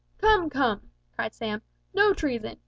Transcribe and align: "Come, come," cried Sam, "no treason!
"Come, 0.17 0.49
come," 0.49 0.89
cried 1.15 1.35
Sam, 1.35 1.61
"no 1.93 2.11
treason! 2.11 2.57